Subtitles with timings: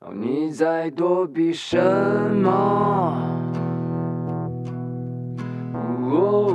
[0.00, 2.48] 哦，你在躲避什么？
[6.06, 6.54] 哦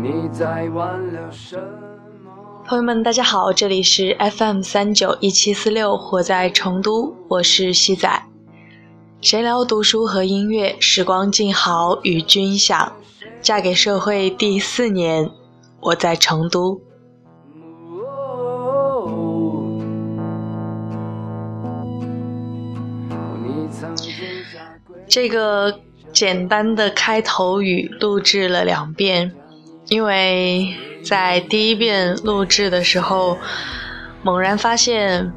[0.00, 1.56] 你在挽留什
[2.24, 2.30] 么？
[2.64, 8.22] 朋友们，大家好，这里是 FM 三九一七四六，活在成都，我是西仔。
[9.20, 12.92] 闲聊读书和音乐，时光静好与君享。
[13.42, 15.28] 嫁给社会第四年，
[15.80, 16.80] 我在成都。
[25.08, 25.80] 这个
[26.12, 29.32] 简单的开头语录制了两遍，
[29.88, 30.74] 因为
[31.04, 33.38] 在第一遍录制的时候，
[34.22, 35.32] 猛然发现，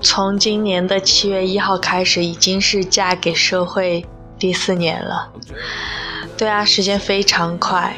[0.00, 4.06] 从今年的七月一号开始，已经是嫁给社会
[4.38, 5.32] 第四年了。
[6.36, 7.96] 对啊，时间非常快，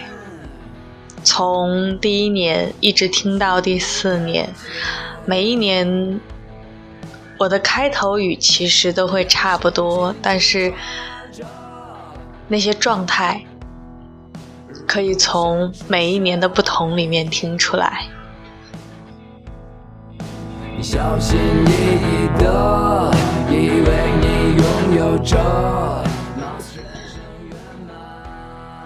[1.25, 4.49] 从第一年一直听到第四年，
[5.27, 6.21] 每一年
[7.39, 10.73] 我的开头语其实都会差不多，但是
[12.49, 13.41] 那些状态
[14.87, 18.03] 可以从每一年的不同里面听出来。
[20.81, 23.13] 小心翼翼的，
[23.51, 23.89] 以为
[24.21, 26.05] 你拥有着。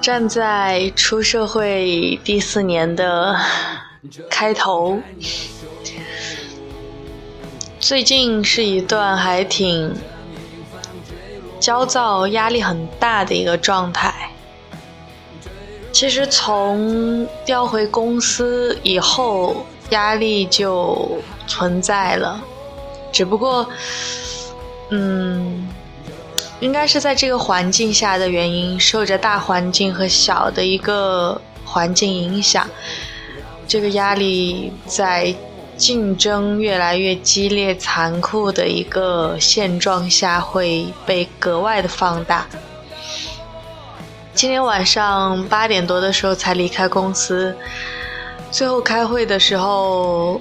[0.00, 3.36] 站在出社会第四年的
[4.28, 4.98] 开头，
[7.82, 9.92] 最近是一段还挺
[11.58, 14.30] 焦躁、压力很大的一个状态。
[15.90, 22.40] 其实从调回公司以后，压力就存在了，
[23.10, 23.68] 只不过，
[24.90, 25.68] 嗯。
[26.60, 32.64] 应该是在这个环境下的原因，受着大环境和小的一个环境影响，
[33.66, 35.34] 这个压力在
[35.82, 42.46] 竞争越来越激烈、残酷的一个现状下会被格外的放大。
[44.32, 47.56] 今天晚上八点多的时候才离开公司，
[48.52, 50.40] 最后开会的时候，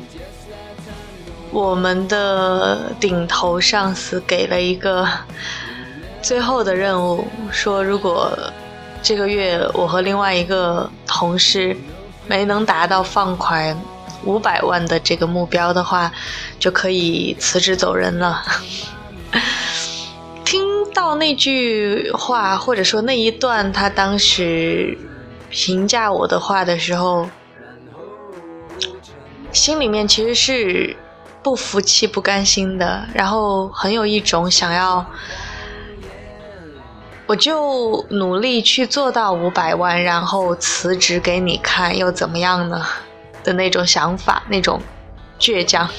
[1.50, 5.08] 我们的顶头上司给了一个。
[6.22, 8.32] 最后的任务说，如果
[9.02, 11.76] 这个月我和另外一个同事
[12.28, 13.76] 没能达到放款
[14.24, 16.12] 五百万的这个目标的话，
[16.60, 18.44] 就可以辞职走人了。
[20.46, 24.98] 听到那句话，或者说那一段他当时
[25.50, 27.30] 评价我的话的时候，
[29.52, 30.96] 心里面其实是
[31.42, 35.06] 不服气、不甘心的，然后很有一种想要。
[37.28, 42.86] 我就努力去做到五百万，然后辞职给你看，又怎么样呢？
[43.44, 44.82] 的那种想法，那种
[45.40, 45.90] 倔强。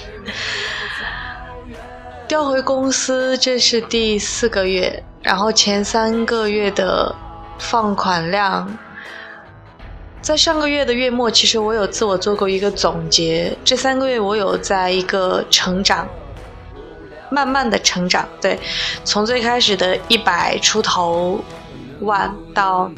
[2.27, 7.15] 调回公司，这是第四个月，然后前三个月的
[7.59, 8.79] 放款量，
[10.21, 16.09] 在上个月的月末，其实我有自我做过一个总结，这三个月我有在一个成长。
[17.31, 18.61] 慢慢的成长，对，
[19.05, 21.43] 从最开始的一百出头
[22.01, 22.93] 万到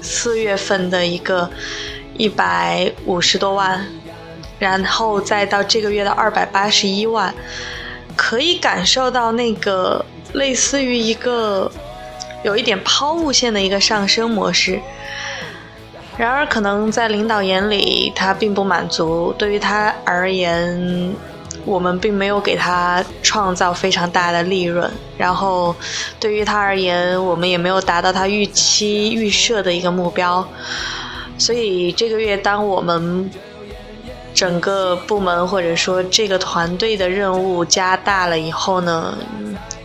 [0.00, 1.50] 四月份的一个
[2.16, 3.86] 一百五十多万，
[4.58, 7.34] 然后再到这个月的二百八十一万，
[8.16, 11.70] 可以感受到那个类似于一个
[12.42, 14.80] 有一点抛物线的一个上升模式。
[16.16, 21.14] 然而，可能在领导眼里，他并不满足，对于他而言。
[21.66, 25.74] 我们并没有给他创造非常大的利润，然后
[26.20, 30.46] 对于他而言，我们也没有达到他预期预设的一个目标，
[31.36, 33.30] 所以这个月当我们
[34.32, 39.16] 整个部门或者说这个团队的任务加大了以后呢，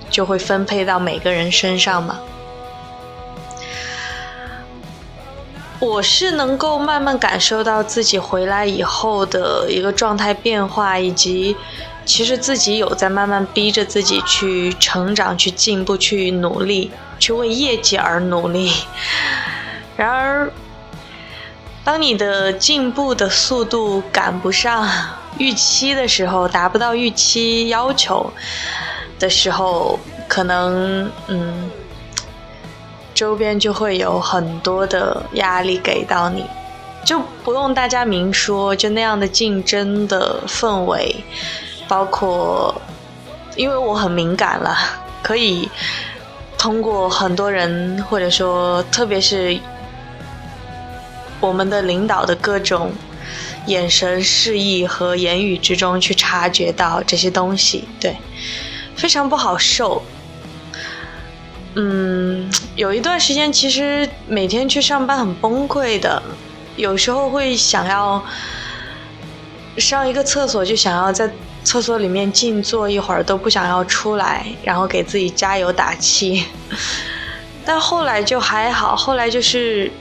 [0.10, 2.20] 就会分配到每个人身上嘛。
[5.80, 11.56] 我是能够慢慢感受到自己回来以后的一个状态变化，以及
[12.06, 18.74] 其实自己有在慢慢逼着自己去成长、去进步、去努力、去为业绩而努力。
[19.96, 20.52] 然而，
[21.84, 24.88] 当你的进步的速度赶不上
[25.38, 28.32] 预期的时候，达不到预期要求
[29.18, 31.70] 的时候，可能嗯。
[33.16, 36.46] 周边就会有很多的压力给到你，
[37.04, 41.14] 就不用大家明说，就那样的竞争的氛围，
[41.86, 42.74] 包括，
[43.58, 44.78] 因为我很敏感了，
[45.22, 45.70] 可以
[46.58, 49.60] 通过很多人或者说特别是
[51.40, 52.92] 我们的领导的各种
[53.68, 58.16] 眼神示意和言语之中去察觉到这些东西，对，
[58.96, 60.02] 非常不好受。
[61.76, 66.22] 嗯，有一段时间其实每天去上班很崩溃的，
[66.76, 68.22] 有时候会想要
[69.78, 71.30] 上一个厕所就想要在
[71.64, 76.44] 厕所里面静坐一会儿都不想要出来，然后给自己加油打气。
[77.64, 79.92] 但后来就还好，后来就是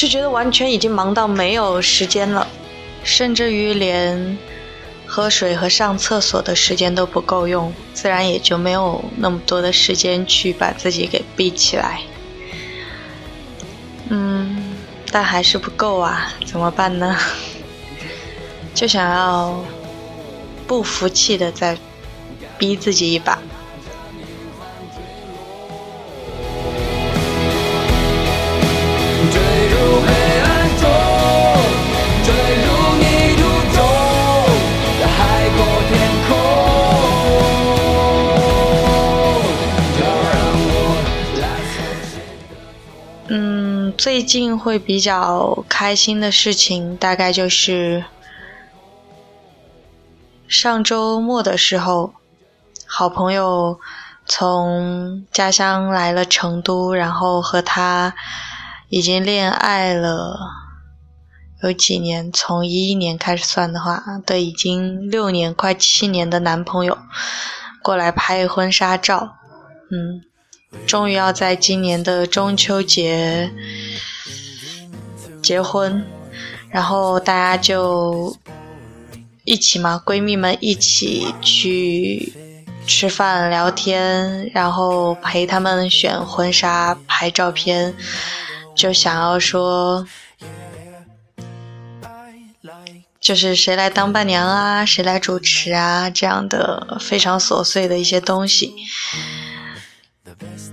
[0.00, 2.48] 就觉得完全已经忙到没有时间了，
[3.04, 4.38] 甚至于连
[5.04, 12.00] 喝水和上厕所的时间都不够用，自然也就没有那么多的时间去把自己给逼起来。
[14.08, 14.72] 嗯，
[15.10, 17.14] 但还是不够啊，怎么办呢？
[18.74, 19.62] 就想要
[20.66, 21.76] 不服气的再
[22.56, 23.38] 逼自己一把。
[44.00, 48.02] 最近会比较开心的事情，大概就是
[50.48, 52.14] 上周末的时候，
[52.86, 53.78] 好朋友
[54.24, 58.14] 从家乡来了成都，然后和他
[58.88, 60.38] 已经恋爱了
[61.62, 66.96] 有几年，从一一年开始算的话，对，已经六年快七年的男朋友
[67.82, 69.34] 过来拍婚纱照，
[69.90, 70.24] 嗯。
[70.86, 73.50] 终于要在今年的中秋节
[75.42, 76.04] 结婚，
[76.70, 78.36] 然后大家就
[79.44, 82.32] 一起嘛，闺蜜们一起去
[82.86, 87.94] 吃饭聊天，然后陪他们选婚纱、拍照片，
[88.74, 90.06] 就想要说，
[93.20, 98.74] 就是谁来当伴娘啊，谁来主持啊，这样的非常琐碎的一些东西。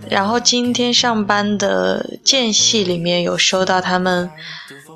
[0.09, 4.29] 然后今天上班的间隙里面有收到他们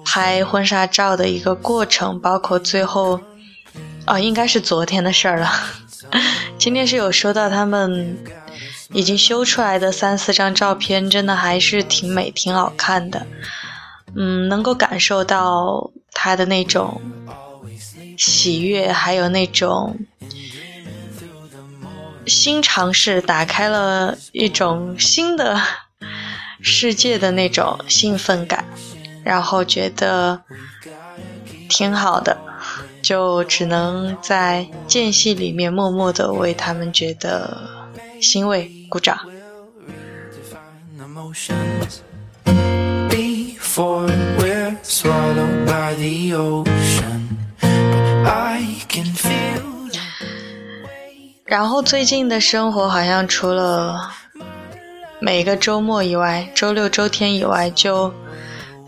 [0.06, 3.20] 拍婚纱照的一个过程，包括最后，
[4.06, 5.50] 哦，应该是昨天的事儿了。
[6.60, 8.18] 今天是有收到他们
[8.92, 13.26] 已经修出来的三四张照片，真的还是挺美、挺好看的。
[14.16, 17.02] 嗯，能够感受到他的那种
[18.18, 19.98] 喜悦，还有那种。
[22.32, 25.62] 新尝试打开了一种新的
[26.62, 28.64] 世界的那种兴奋感，
[29.22, 30.42] 然后觉得
[31.68, 32.38] 挺好的，
[33.02, 37.70] 就只能在间隙里面默默的为他们觉得
[38.22, 39.20] 欣慰，鼓掌。
[51.52, 54.10] 然后最近的生活好像除了
[55.20, 58.14] 每个周末以外，周六周天以外，就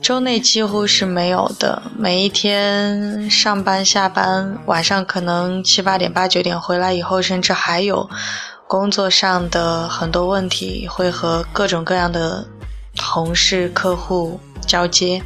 [0.01, 1.83] 周内几乎是没有的。
[1.97, 8.09] 每一天上班下班，晚上可能七八点八九点回来以后，甚至还有
[8.65, 12.47] 工作上的很多问题，会和各种各样的
[12.95, 15.21] 同事、客户交接，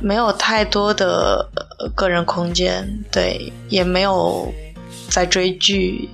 [0.00, 1.50] 没有太多的
[1.96, 4.54] 个人空间，对，也没有。
[5.08, 6.08] 在追剧，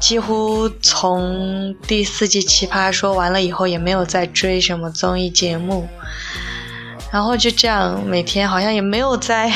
[0.00, 5.88] 几乎从第四季《奇葩说》完了以后，也没有再追什么综艺节目。
[7.12, 9.52] 然后就这样，每天好像也没有再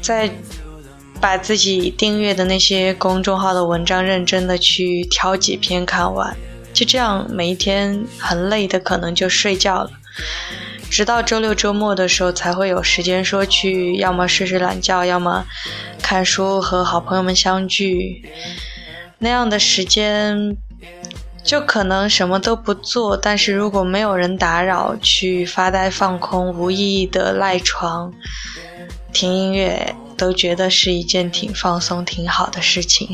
[0.00, 0.30] 再
[1.20, 6.36] 把自己订阅的那些公众号的文章认真的去挑几篇看完。
[6.72, 9.90] 就这样，每一天很累的，可能就睡觉了。
[10.88, 15.44] 直到周六周末的时候，才会有时间说去，要么睡睡懒觉，要么
[16.08, 18.24] 看书和好朋友们相聚。
[19.18, 20.56] 那样的时间，
[21.44, 28.10] 就可能什么都不做，但是如果没有人打扰，去发呆放空，无意义的赖床、
[29.12, 33.10] 听音乐，都觉得是一件挺放松、挺好的事情。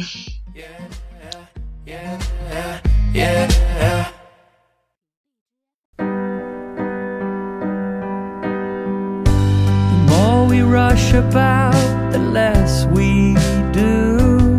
[10.74, 11.74] rush about,
[12.14, 13.34] the less we
[13.72, 14.56] do.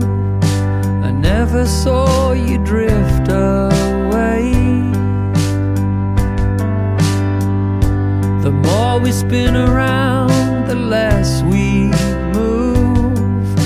[1.08, 4.52] I never saw you drift away.
[8.44, 11.92] The more we spin around, the less we
[12.38, 13.58] move.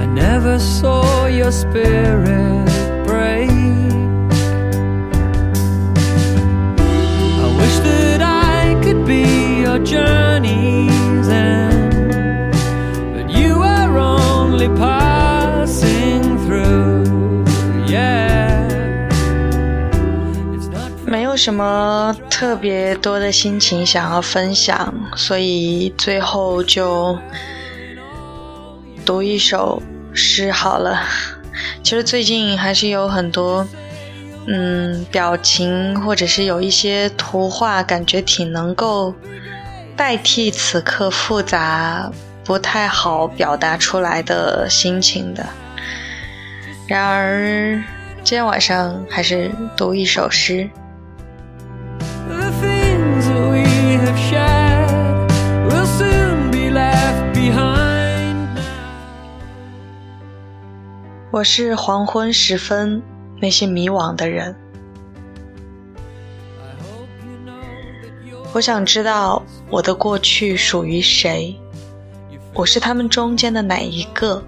[0.00, 2.64] I never saw your spirit
[3.06, 3.50] break.
[7.44, 10.25] I wish that I could be your journey
[21.46, 27.16] 什么特别多的心情想要分享，所以最后就
[29.04, 29.80] 读一首
[30.12, 31.00] 诗好了。
[31.84, 33.64] 其实最近还是有很多，
[34.48, 39.14] 嗯，表情或者是有一些图画，感觉挺能够
[39.96, 42.10] 代替此刻复杂、
[42.42, 45.46] 不太好表达出来的心情的。
[46.88, 47.80] 然而，
[48.24, 50.68] 今天晚上还是读一首诗。
[61.36, 63.02] 我是黄昏时分
[63.42, 64.56] 那些迷惘的人。
[68.54, 71.54] 我想知道我的过去属于谁，
[72.54, 74.42] 我是他们中间的哪一个？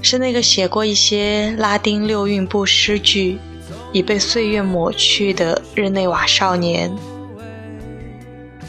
[0.00, 3.40] 是那个写过一些拉丁六韵部诗句，
[3.92, 6.96] 已被岁月抹去的日内瓦少年？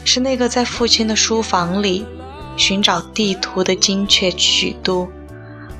[0.04, 2.04] 是那个在父亲的书房里
[2.56, 5.08] 寻找地图的精确曲度？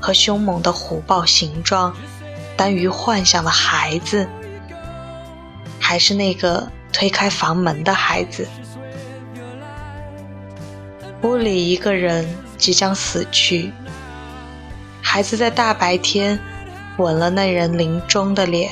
[0.03, 1.95] 和凶猛的虎豹形状，
[2.57, 4.27] 耽于幻想的孩子，
[5.79, 8.45] 还是那个推开房门的孩子。
[11.21, 13.71] 屋里一个人即将死去，
[15.01, 16.37] 孩子在大白天
[16.97, 18.71] 吻了那人临终的脸。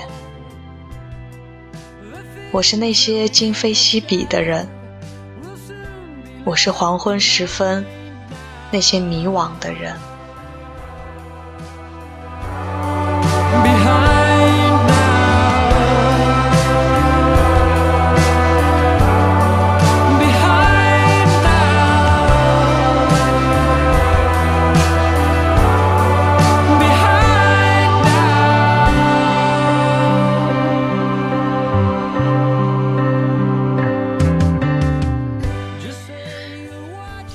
[2.51, 4.67] 我是那些今非昔比的人，
[6.43, 7.85] 我是黄昏时分
[8.69, 9.95] 那些迷惘的人。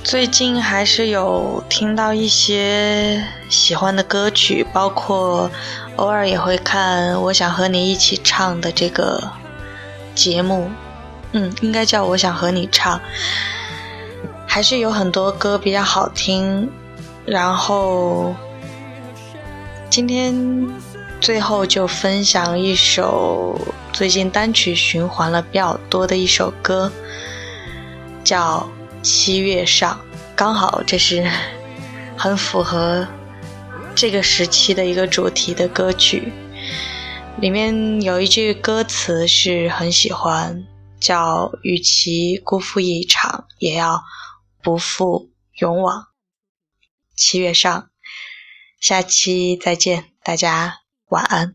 [0.07, 5.51] 最近还是有听到一些喜欢的歌曲，包括
[5.97, 9.21] 偶尔也会看《我想和你一起唱》的这个
[10.15, 10.71] 节目，
[11.33, 12.97] 嗯，应该叫《我想和你唱》，
[14.47, 16.71] 还是有很多歌比较好听。
[17.25, 18.33] 然后
[19.91, 20.33] 今天
[21.21, 23.61] 最后就分享一首
[23.93, 26.93] 最近单曲循环了比较多的一首歌，
[28.23, 28.65] 叫。
[29.07, 31.31] 七月上，刚好这是
[32.19, 33.07] 很符合
[33.95, 36.33] 这个时期的一个主题的歌曲。
[37.41, 40.67] 里面有一句歌词是很喜欢，
[40.99, 44.03] 叫“与其辜负一场，也要
[44.61, 46.09] 不负勇往”。
[47.15, 47.89] 七月上，
[48.81, 51.55] 下期再见，大家晚安。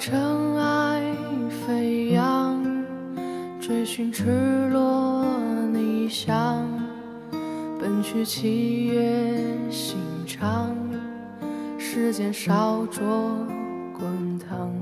[0.00, 1.14] 尘埃
[1.66, 2.58] 飞扬，
[3.60, 4.24] 追寻赤
[4.72, 5.26] 裸
[5.74, 6.66] 逆翔，
[7.78, 9.98] 奔去七月心。
[10.26, 10.74] 长，
[11.76, 13.04] 时间烧灼
[13.92, 14.72] 滚烫，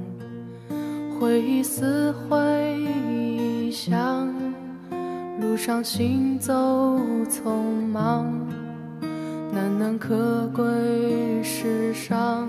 [1.19, 4.33] 回忆撕毁臆想，
[5.41, 6.55] 路上行走
[7.29, 7.51] 匆
[7.91, 8.25] 忙。
[9.53, 12.49] 难能可贵世上，